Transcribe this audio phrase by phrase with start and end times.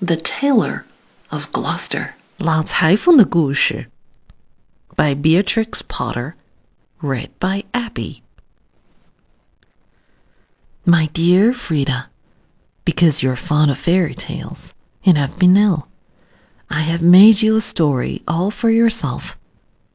[0.00, 0.84] The Tailor
[1.32, 2.14] of Gloucester.
[2.36, 3.90] 老裁缝的故事
[4.94, 6.34] by Beatrix Potter,
[7.00, 8.22] read by Abby.
[10.86, 12.06] My dear Freda,
[12.84, 14.72] because you're fond of fairy tales
[15.04, 15.88] and have been ill,
[16.70, 19.36] I have made you a story all for yourself,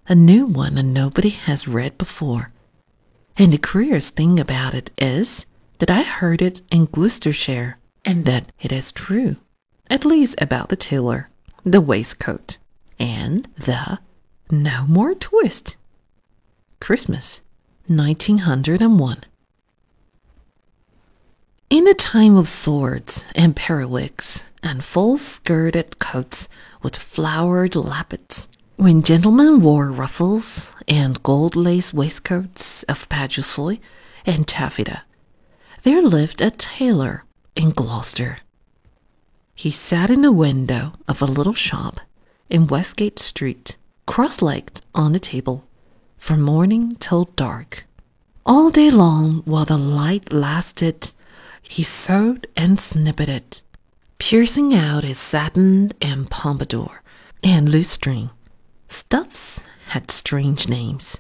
[0.10, 2.50] a new one and nobody has read before.
[3.38, 5.46] And the queerest thing about it is
[5.78, 9.38] that I heard it in Gloucestershire and that it is true
[9.94, 11.30] at least about the tailor,
[11.64, 12.58] the waistcoat,
[12.98, 14.00] and the
[14.50, 15.78] no more twist.
[16.82, 17.42] Christmas,
[17.86, 19.24] 1901.
[21.70, 26.50] In the time of swords and periwigs and full skirted coats
[26.82, 33.80] with flowered lappets, when gentlemen wore ruffles and gold lace waistcoats of paduasoy
[34.26, 35.04] and taffeta,
[35.84, 37.26] there lived a tailor
[37.56, 38.40] in Gloucester.
[39.56, 42.00] He sat in the window of a little shop
[42.50, 45.64] in Westgate Street, cross-legged on a table,
[46.18, 47.86] from morning till dark.
[48.46, 51.14] All day long, while the light lasted,
[51.62, 53.62] he sewed and snippeted,
[54.18, 57.02] piercing out his satin and pompadour
[57.42, 58.32] and lutestring.
[58.88, 61.18] Stuffs had strange names,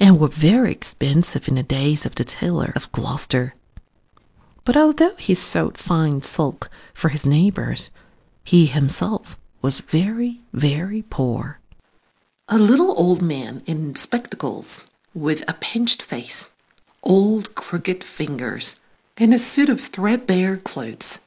[0.00, 3.54] and were very expensive in the days of the tailor of Gloucester.
[4.68, 7.90] But although he sewed fine silk for his neighbors,
[8.44, 11.58] he himself was very, very poor.
[12.50, 16.50] A little old man in spectacles, with a pinched face,
[17.02, 18.76] old crooked fingers,
[19.16, 21.20] and a suit of threadbare clothes.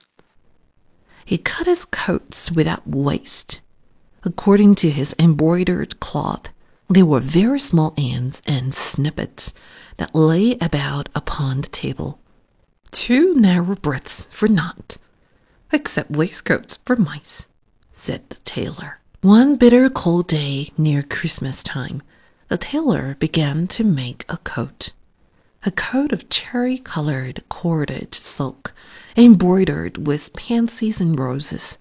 [1.25, 3.61] He cut his coats without waste.
[4.21, 6.49] According to his embroidered cloth,
[6.87, 9.51] they were very small ends and snippets
[9.97, 12.20] that lay about upon the table.
[12.91, 14.97] Two narrow breadths for naught,
[15.71, 17.47] except waistcoats for mice,
[17.93, 18.99] said the tailor.
[19.21, 22.01] One bitter cold day near Christmas time,
[22.49, 24.91] the tailor began to make a coat.
[25.63, 28.73] A coat of cherry colored corded silk,
[29.15, 31.77] embroidered with pansies and roses,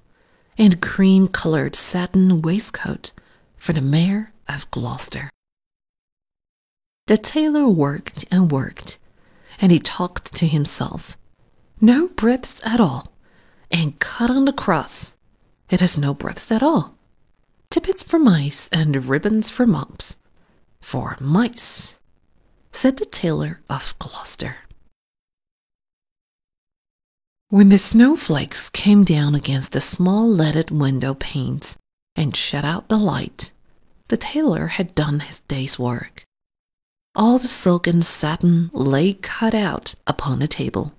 [0.57, 3.13] and cream colored satin waistcoat
[3.57, 5.31] for the mayor of Gloucester.
[7.07, 8.99] The tailor worked and worked,
[9.61, 11.17] and he talked to himself.
[11.81, 13.13] No breaths at all,
[13.71, 15.17] and cut on the cross.
[15.69, 16.97] It has no breaths at all.
[17.71, 20.19] Tippets for mice and ribbons for mops.
[20.81, 21.99] For mice,
[22.73, 24.57] said the tailor of Gloucester.
[27.49, 31.77] When the snowflakes came down against the small leaded window panes
[32.17, 33.53] and shut out the light,
[34.09, 36.25] the tailor had done his day's work.
[37.17, 40.95] All the silk and satin lay cut out upon the table.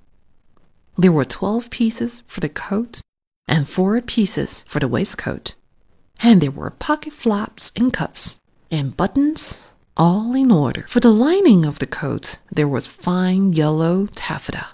[0.97, 2.99] There were twelve pieces for the coat
[3.47, 5.55] and four pieces for the waistcoat,
[6.21, 8.39] and there were pocket flaps and cuffs
[8.69, 10.85] and buttons all in order.
[10.89, 14.67] For the lining of the coat there was fine yellow taffeta,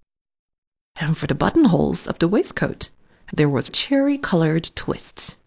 [0.96, 2.90] and for the buttonholes of the waistcoat
[3.32, 5.40] there was cherry-colored twists.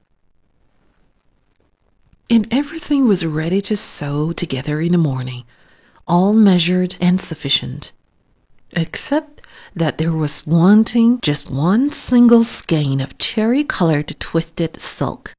[2.28, 5.44] And everything was ready to sew together in the morning
[6.06, 7.92] all measured and sufficient,
[8.72, 9.42] except
[9.74, 15.34] that there was wanting just one single skein of cherry-colored twisted silk.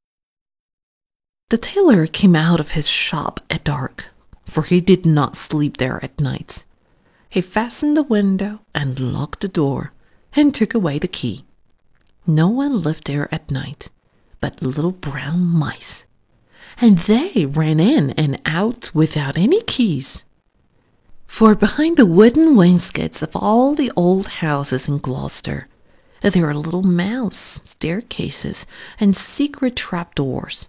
[1.50, 4.06] The tailor came out of his shop at dark,
[4.46, 6.64] for he did not sleep there at night.
[7.28, 9.92] He fastened the window and locked the door
[10.34, 11.44] and took away the key.
[12.26, 13.90] No one lived there at night
[14.42, 16.04] but little brown mice,
[16.78, 20.26] and they ran in and out without any keys.
[21.32, 25.66] For behind the wooden wainscots of all the old houses in Gloucester,
[26.20, 28.66] there are little mouse staircases
[29.00, 30.68] and secret trapdoors,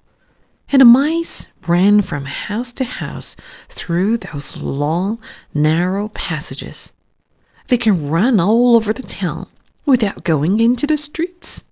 [0.72, 3.35] and the mice ran from house to house
[3.68, 5.19] through those long,
[5.53, 6.94] narrow passages.
[7.68, 9.47] They can run all over the town
[9.85, 11.66] without going into the streets.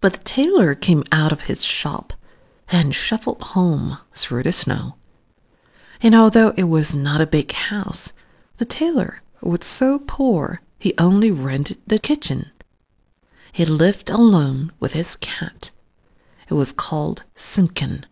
[0.00, 2.12] But the tailor came out of his shop
[2.68, 4.96] and shuffled home through the snow
[6.04, 8.12] and although it was not a big house,
[8.58, 12.50] the tailor was so poor he only rented the kitchen.
[13.50, 15.70] He lived alone with his cat.
[16.50, 18.04] It was called Simpkin.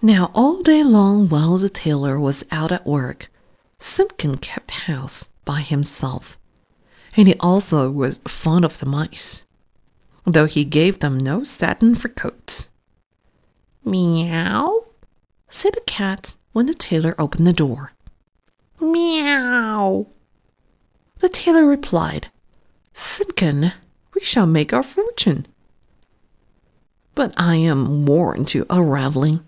[0.00, 3.30] Now all day long while the tailor was out at work,
[3.78, 6.38] Simpkin kept house by himself,
[7.18, 9.44] and he also was fond of the mice,
[10.24, 12.70] though he gave them no satin for coats.
[13.84, 14.86] Meow,
[15.50, 17.92] said the cat when the tailor opened the door.
[18.80, 20.06] Meow.
[21.18, 22.28] The tailor replied,
[22.94, 23.72] Simpkin,
[24.14, 25.46] we shall make our fortune.
[27.14, 29.44] But I am worn to unraveling.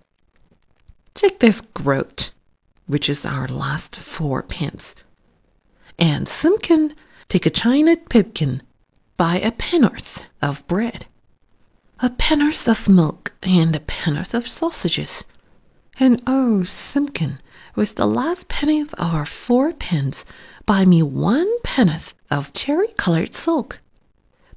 [1.15, 2.33] Take this groat,
[2.87, 4.95] which is our last four pence,
[5.99, 6.95] and Simpkin
[7.29, 8.63] take a china pipkin,
[9.17, 11.07] buy a pen'orth of bread,
[12.01, 15.25] a pen'orth of milk, and a pen'orth of sausages.
[15.99, 17.39] And oh, Simpkin,
[17.75, 20.25] with the last penny of our four pence,
[20.67, 23.81] buy me one penn'orth of cherry-colored silk.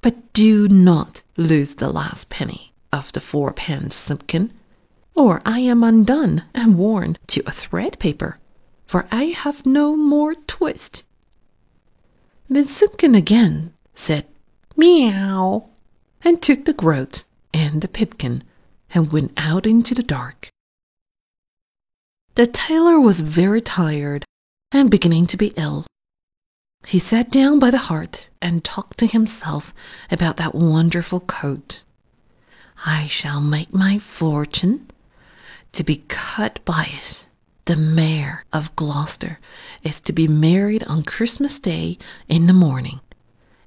[0.02, 4.54] But do not lose the last penny of the four pence, Simpkin,
[5.16, 8.38] or I am undone and worn to a thread paper,
[8.86, 11.04] for I have no more twist.
[12.50, 14.26] Then Simpkin again said
[14.78, 15.70] meow
[16.24, 17.24] and took the groat
[17.54, 18.44] and the pipkin
[18.94, 20.50] and went out into the dark.
[22.36, 24.26] The tailor was very tired
[24.74, 25.86] and beginning to be ill.
[26.86, 29.74] He sat down by the hearth and talked to himself
[30.12, 31.84] about that wonderful coat.
[32.86, 34.92] I shall make my fortune
[35.72, 37.30] to be cut by it.
[37.66, 39.40] The mayor of Gloucester
[39.82, 41.98] is to be married on Christmas Day
[42.28, 43.00] in the morning,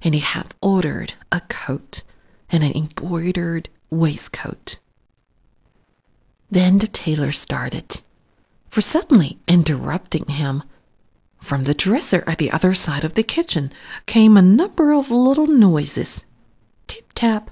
[0.03, 2.03] and he hath ordered a coat
[2.51, 4.79] and an embroidered waistcoat.
[6.51, 8.01] Then the tailor started,
[8.69, 10.63] for suddenly interrupting him,
[11.39, 13.71] from the dresser at the other side of the kitchen
[14.05, 16.25] came a number of little noises.
[16.87, 17.49] Tip tap,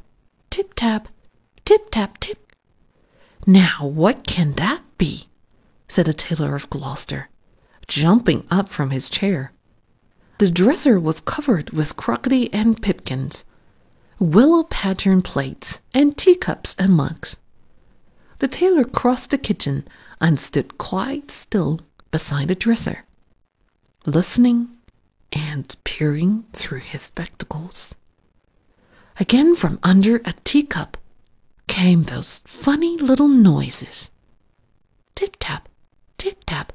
[0.49, 1.07] tip tap,
[1.65, 2.51] tip tap tip.
[3.45, 5.23] Now what can that be?
[5.87, 7.29] said the tailor of Gloucester,
[7.87, 9.53] jumping up from his chair.
[10.39, 13.45] The dresser was covered with crockery and pipkins,
[14.19, 17.37] willow pattern plates, and teacups and mugs.
[18.39, 19.87] The tailor crossed the kitchen
[20.19, 21.81] and stood quite still
[22.11, 23.05] beside the dresser,
[24.05, 24.69] listening
[25.31, 27.95] and peering through his spectacles.
[29.19, 30.97] Again from under a teacup
[31.67, 34.09] came those funny little noises.
[35.15, 35.67] Tip tap,
[36.17, 36.73] tip tap,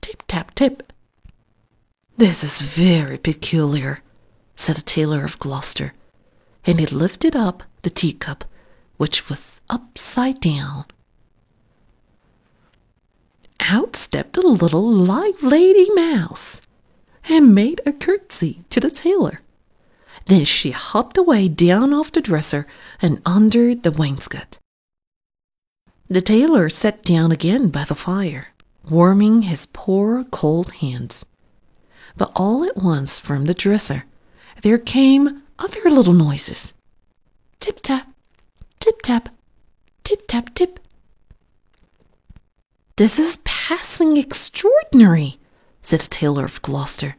[0.00, 0.92] tip tap tip.
[2.16, 4.02] This is very peculiar,
[4.54, 5.92] said the tailor of Gloucester,
[6.64, 8.44] and he lifted up the teacup,
[8.96, 10.84] which was upside down.
[13.68, 16.60] Out stepped a little live lady mouse
[17.28, 19.38] and made a curtsy to the tailor.
[20.26, 22.66] Then she hopped away down off the dresser
[23.00, 24.58] and under the wainscot.
[26.08, 28.48] The tailor sat down again by the fire,
[28.88, 31.24] warming his poor cold hands.
[32.16, 34.04] But all at once from the dresser
[34.62, 36.74] there came other little noises.
[37.60, 38.12] Tip tap,
[38.80, 39.28] tip tap,
[40.02, 40.80] tip tap tip.
[43.02, 45.40] This is passing extraordinary,
[45.82, 47.16] said the tailor of Gloucester,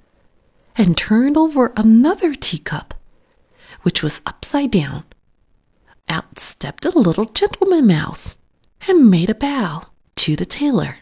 [0.78, 2.94] and turned over another teacup,
[3.82, 5.04] which was upside down.
[6.08, 8.38] Out stepped a little gentleman mouse
[8.88, 11.00] and made a bow to the tailor.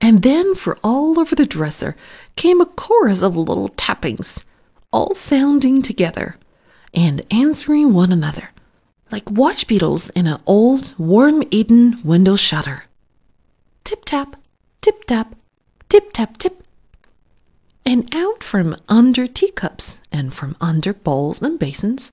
[0.00, 1.96] And then for all over the dresser
[2.36, 4.44] came a chorus of little tappings,
[4.92, 6.36] all sounding together
[6.94, 8.50] and answering one another,
[9.10, 12.84] like watch beetles in an old worm-eaten window shutter.
[13.86, 14.34] Tip tap,
[14.80, 15.36] tip tap,
[15.88, 16.60] tip tap tip.
[17.84, 22.10] And out from under teacups and from under bowls and basins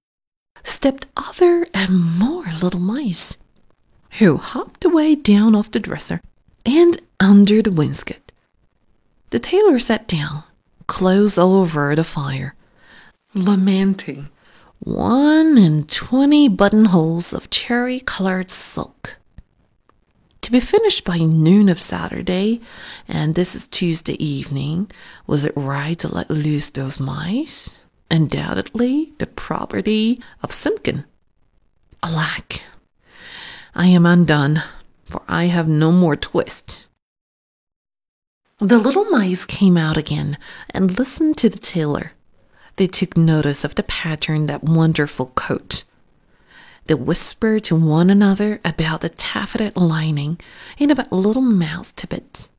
[0.63, 3.39] stepped other and more little mice
[4.19, 6.21] who hopped away down off the dresser
[6.63, 8.21] and under the wainscot.
[9.31, 10.43] The tailor sat down,
[10.85, 12.53] close over the fire,
[13.33, 14.29] lamenting.
[14.77, 19.17] One and twenty buttonholes of cherry colored silk.
[20.43, 22.59] To be finished by noon of Saturday,
[23.07, 24.91] and this is Tuesday evening,
[25.25, 27.81] was it right to let loose those mice?
[28.11, 31.05] Undoubtedly the property of Simpkin.
[32.03, 32.61] Alack,
[33.73, 34.61] I am undone,
[35.05, 36.87] for I have no more twist.
[38.59, 40.37] The little mice came out again
[40.71, 42.11] and listened to the tailor.
[42.75, 45.85] They took notice of the pattern that wonderful coat.
[46.85, 50.39] They whispered to one another about the taffeta lining
[50.79, 52.49] and about little mouse tippets.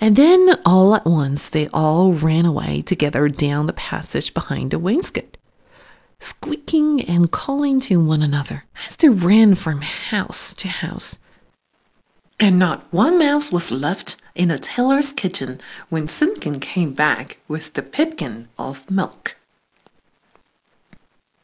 [0.00, 4.78] And then all at once they all ran away together down the passage behind the
[4.78, 5.36] wainscot
[6.18, 11.18] squeaking and calling to one another as they ran from house to house.
[12.38, 17.72] And not one mouse was left in the tailor's kitchen when Simpkin came back with
[17.74, 19.36] the pipkin of milk.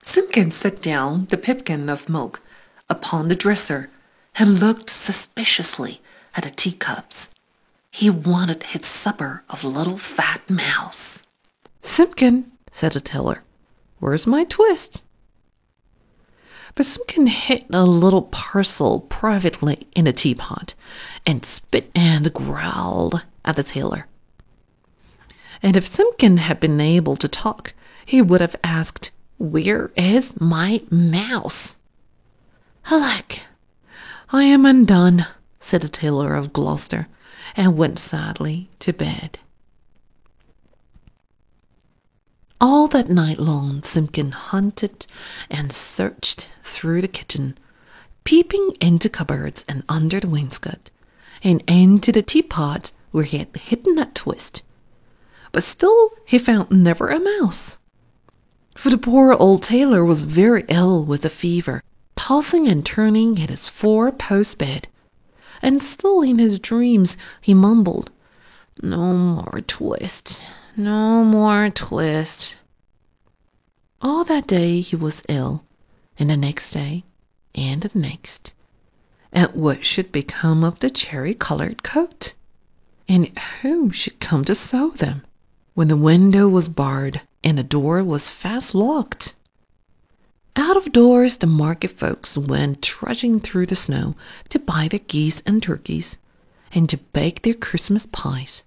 [0.03, 2.41] Simpkin set down the pipkin of milk
[2.89, 3.89] upon the dresser
[4.35, 6.01] and looked suspiciously
[6.37, 7.31] at the teacups.
[7.91, 11.23] He wanted his supper of little fat mouse.
[11.83, 13.43] Simpkin, said the tailor,
[14.01, 15.05] Where's my twist?
[16.75, 20.75] But Simpkin hid a little parcel privately in the teapot
[21.27, 24.07] and spit and growled at the tailor.
[25.63, 30.83] And if Simpkin had been able to talk, he would have asked, Where is my
[30.91, 31.79] mouse?
[32.91, 33.43] Alack,
[34.31, 35.27] I am undone,
[35.61, 37.09] said the tailor of Gloucester,
[37.57, 39.39] and went sadly to bed.
[42.61, 45.07] All that night long, Simpkin hunted
[45.51, 47.59] and searched through the kitchen,
[48.25, 50.91] peeping into cupboards and under the wainscot,
[51.43, 54.63] and into the teapot where he had hidden that twist.
[55.51, 57.79] But still he found never a mouse.
[58.75, 61.83] For the poor old tailor was very ill with a fever,
[62.17, 64.89] tossing and turning in his four post bed,
[65.61, 68.11] and still in his dreams he mumbled,
[68.83, 72.57] No more twist, no more twist.
[74.01, 75.65] All that day he was ill,
[76.19, 77.05] and the next day,
[77.55, 78.55] and the next.
[79.33, 82.35] And what should become of the cherry colored coat?
[83.09, 85.25] And whom should come to sew them
[85.75, 89.35] when the window was barred and the door was fast locked?
[90.57, 94.15] Out of doors, the market folks went trudging through the snow
[94.51, 96.19] to buy their geese and turkeys
[96.73, 98.65] and to bake their Christmas pies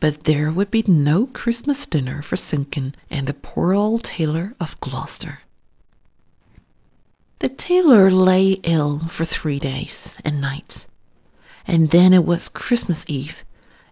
[0.00, 4.80] but there would be no Christmas dinner for Simpkin and the poor old tailor of
[4.80, 5.40] Gloucester.
[7.38, 10.88] The tailor lay ill for three days and nights,
[11.66, 13.44] and then it was Christmas Eve,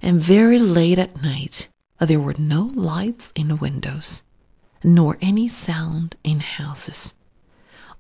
[0.02, 1.68] and very late at night
[2.06, 4.22] there were no lights in the windows,
[4.84, 7.14] nor any sound in houses.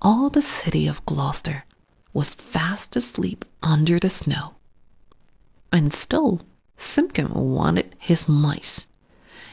[0.00, 1.64] All the city of Gloucester
[2.12, 4.54] was fast asleep under the snow.
[5.72, 6.42] And still
[6.76, 8.86] Simpkin wanted his mice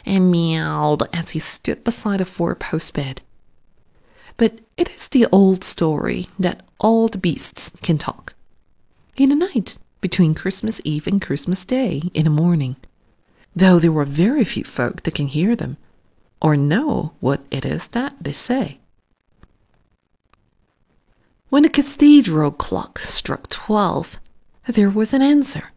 [0.06, 3.22] and meowed as he stood beside a four post bed.
[4.38, 8.34] But it is the old story that all the beasts can talk.
[9.16, 12.76] In the night, between Christmas Eve and Christmas Day in the morning,
[13.56, 15.78] though there were very few folk that can hear them
[16.42, 18.80] or know what it is that they say.
[21.50, 24.18] When the cathedral clock struck twelve,
[24.68, 25.72] there was an answer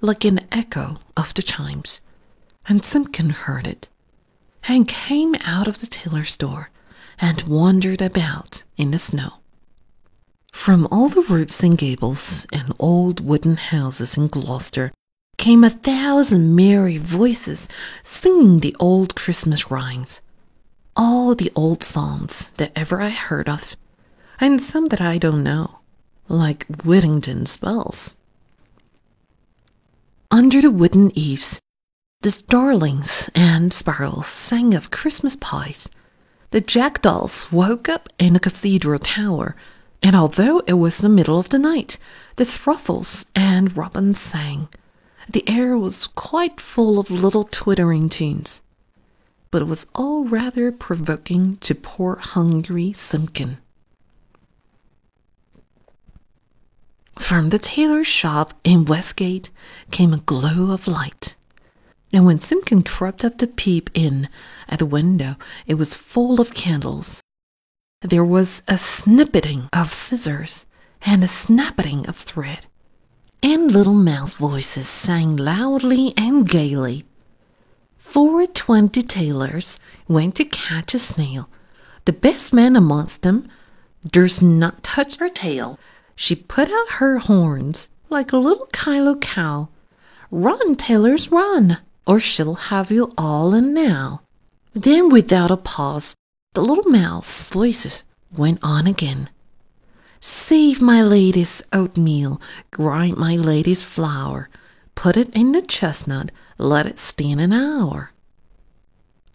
[0.00, 2.00] like an echo of the chimes,
[2.68, 3.88] and Simpkin heard it,
[4.68, 6.70] and came out of the tailor's door
[7.20, 9.34] and wandered about in the snow.
[10.52, 14.92] From all the roofs and gables and old wooden houses in Gloucester
[15.38, 17.68] came a thousand merry voices
[18.02, 20.20] singing the old Christmas rhymes,
[20.94, 23.76] all the old songs that ever I heard of,
[24.38, 25.78] and some that I don't know,
[26.28, 28.14] like Whittington's bells
[30.30, 31.58] under the wooden eaves,
[32.20, 35.88] the starlings and sparrows sang of Christmas pies.
[36.50, 39.56] The jackdaws woke up in the cathedral tower,
[40.02, 41.98] and although it was the middle of the night,
[42.36, 44.68] the throstles and robins sang.
[45.28, 48.62] The air was quite full of little twittering tunes,
[49.50, 53.58] but it was all rather provoking to poor hungry Simpkin.
[57.18, 59.50] From the tailor's shop in Westgate
[59.90, 61.36] came a glow of light.
[62.10, 64.30] And when Simpkin crept up to peep in
[64.66, 67.20] at the window, it was full of candles.
[68.00, 70.64] There was a snippeting of scissors
[71.02, 72.66] and a snapping of thread,
[73.42, 77.04] and little mouse voices sang loudly and gaily.
[77.96, 81.48] Four and twenty tailors went to catch a snail.
[82.04, 83.48] The best man amongst them
[84.10, 85.78] durst not touch her tail
[86.20, 89.68] she put out her horns like a little Kyloe cow.
[90.32, 91.78] Run, tailors, run,
[92.08, 94.22] or she'll have you all in now.
[94.74, 96.16] Then, without a pause,
[96.54, 98.02] the little mouse voices
[98.36, 99.30] went on again.
[100.20, 104.48] Save my lady's oatmeal, grind my lady's flour,
[104.94, 108.12] put it in the chestnut, let it stand an hour.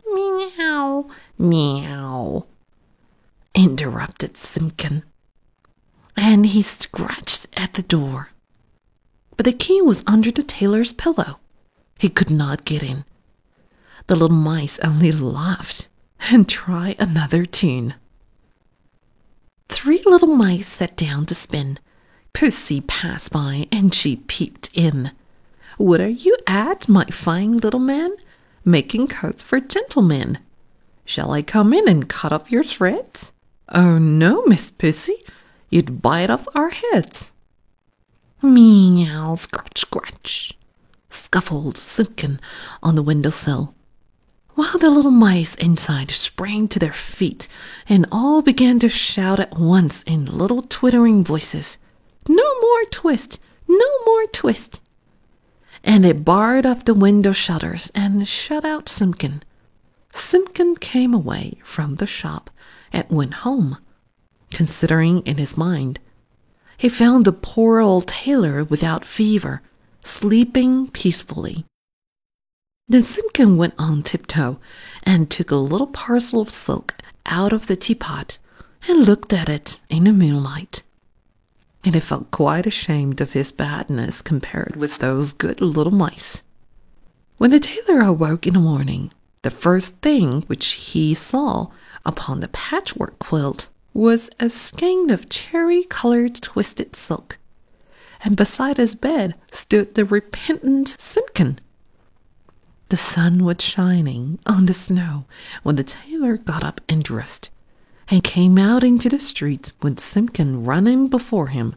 [0.05, 2.45] Meow, meow,
[3.55, 5.03] interrupted Simpkin
[6.15, 8.29] and he scratched at the door.
[9.35, 11.39] But the key was under the tailor's pillow.
[11.99, 13.05] He could not get in.
[14.07, 15.87] The little mice only laughed
[16.31, 17.95] and tried another tune.
[19.73, 21.79] Three little mice sat down to spin.
[22.31, 25.11] Pussy passed by and she peeped in.
[25.77, 28.15] What are you at, my fine little man?
[28.63, 30.37] Making coats for gentlemen.
[31.05, 33.31] Shall I come in and cut off your threads?
[33.69, 35.17] Oh no, Miss Pussy,
[35.71, 37.31] You'd bite off our heads.
[38.43, 40.55] Meow, scratch, scratch,
[41.09, 42.39] scuffled Simpkin
[42.83, 43.73] on the window sill.
[44.55, 47.47] While the little mice inside sprang to their feet
[47.89, 51.77] and all began to shout at once in little twittering voices,
[52.27, 53.39] No more twist!
[53.67, 54.81] No more twist!
[55.83, 59.43] And they barred up the window shutters and shut out Simpkin.
[60.11, 62.49] Simpkin came away from the shop
[62.91, 63.77] and went home,
[64.51, 65.99] considering in his mind.
[66.77, 69.61] He found the poor old tailor without fever,
[70.03, 71.65] sleeping peacefully.
[72.93, 74.59] Then Simpkin went on tiptoe
[75.01, 76.93] and took a little parcel of silk
[77.25, 78.37] out of the teapot
[78.87, 80.83] and looked at it in the moonlight.
[81.83, 86.43] And he felt quite ashamed of his badness compared with those good little mice.
[87.39, 91.71] When the tailor awoke in the morning, the first thing which he saw
[92.05, 97.39] upon the patchwork quilt was a skein of cherry colored twisted silk,
[98.23, 101.57] and beside his bed stood the repentant Simpkin
[102.93, 105.25] the sun was shining on the snow
[105.63, 107.49] when the tailor got up and dressed,
[108.07, 111.73] and came out into the street with Simpkin running before him.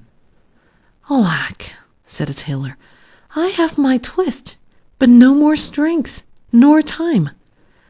[1.09, 1.73] Alack,
[2.05, 2.77] said the tailor,
[3.35, 4.59] I have my twist,
[4.99, 7.31] but no more strength nor time.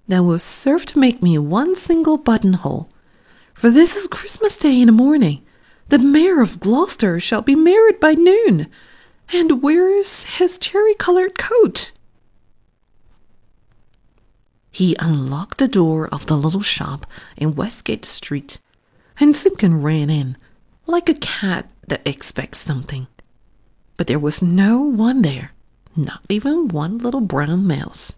[0.06, 2.88] That will serve to make me one single buttonhole.
[3.54, 5.45] For this is Christmas Day in the morning.
[5.88, 8.68] The Mayor of Gloucester shall be married by noon.
[9.33, 11.90] And where is his cherry colored coat?
[14.76, 17.06] He unlocked the door of the little shop
[17.38, 18.61] in Westgate Street,
[19.18, 20.37] and Simpkin ran in,
[20.85, 23.06] like a cat that expects something.
[23.97, 25.52] But there was no one there,
[25.97, 28.16] not even one little brown mouse.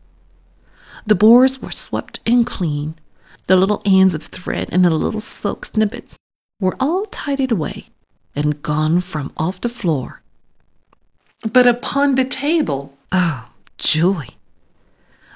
[1.07, 2.97] The boards were swept and clean.
[3.47, 6.17] The little ends of thread and the little silk snippets
[6.59, 7.91] were all tidied away
[8.35, 10.23] and gone from off the floor.
[11.53, 14.27] But upon the table, Oh, joy!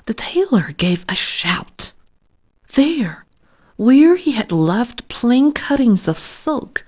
[0.07, 1.93] The tailor gave a shout.
[2.75, 3.25] There,
[3.77, 6.85] where he had left plain cuttings of silk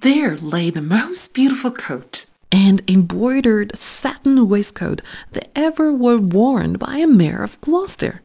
[0.00, 2.26] there lay the most beautiful coat.
[2.52, 5.02] and embroidered satin waistcoat
[5.32, 8.22] that ever were worn by a mayor of Gloucester.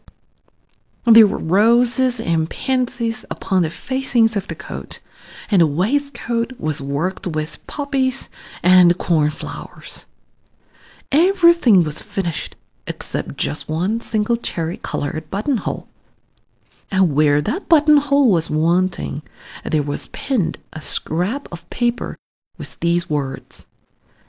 [1.06, 5.00] There were roses and pansies upon the facings of the coat,
[5.50, 8.30] and the waistcoat was worked with poppies
[8.62, 10.06] and cornflowers.
[11.12, 12.56] Everything was finished
[12.88, 15.88] except just one single cherry colored buttonhole.
[16.92, 19.22] And where that buttonhole was wanting,
[19.64, 22.18] there was pinned a scrap of paper
[22.58, 23.66] with these words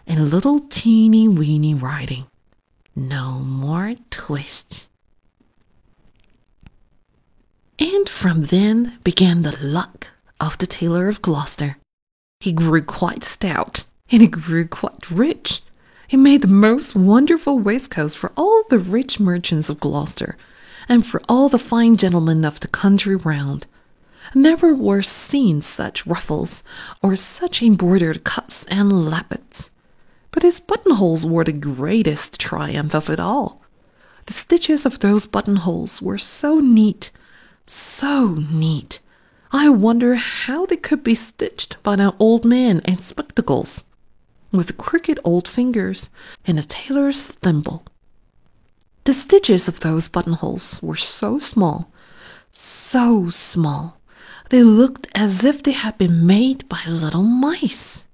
[0.06, 2.26] in little teeny weeny writing
[2.94, 4.88] No more twists.
[7.78, 11.78] And from then began the luck of the tailor of Gloucester.
[12.40, 15.62] He grew quite stout, and he grew quite rich.
[16.12, 20.36] He made the most wonderful waistcoats for all the rich merchants of Gloucester,
[20.86, 23.66] and for all the fine gentlemen of the country round.
[24.34, 26.62] Never were seen such ruffles,
[27.02, 29.70] or such embroidered cuffs and lappets.
[30.32, 33.62] But his buttonholes were the greatest triumph of it all.
[34.26, 37.10] The stitches of those buttonholes were so neat,
[37.64, 39.00] so neat.
[39.50, 43.84] I wonder how they could be stitched by an old man in spectacles,
[44.52, 46.10] with crooked old fingers
[46.46, 47.84] and a tailor's thimble.
[49.04, 51.90] The stitches of those buttonholes were so small,
[52.50, 53.98] so small,
[54.50, 58.04] they looked as if they had been made by little mice.